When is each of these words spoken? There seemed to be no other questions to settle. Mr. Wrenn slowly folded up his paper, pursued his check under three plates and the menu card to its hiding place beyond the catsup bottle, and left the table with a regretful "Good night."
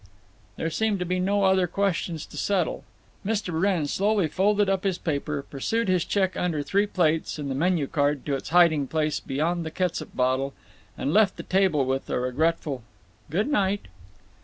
There 0.55 0.71
seemed 0.71 0.97
to 0.97 1.05
be 1.05 1.19
no 1.19 1.43
other 1.43 1.67
questions 1.67 2.25
to 2.25 2.35
settle. 2.35 2.83
Mr. 3.23 3.61
Wrenn 3.61 3.85
slowly 3.85 4.27
folded 4.27 4.67
up 4.67 4.83
his 4.83 4.97
paper, 4.97 5.43
pursued 5.47 5.87
his 5.89 6.05
check 6.05 6.35
under 6.35 6.63
three 6.63 6.87
plates 6.87 7.37
and 7.37 7.51
the 7.51 7.53
menu 7.53 7.85
card 7.85 8.25
to 8.25 8.33
its 8.33 8.49
hiding 8.49 8.87
place 8.87 9.19
beyond 9.19 9.63
the 9.63 9.69
catsup 9.69 10.15
bottle, 10.15 10.55
and 10.97 11.13
left 11.13 11.37
the 11.37 11.43
table 11.43 11.85
with 11.85 12.09
a 12.09 12.19
regretful 12.19 12.81
"Good 13.29 13.47
night." 13.47 13.89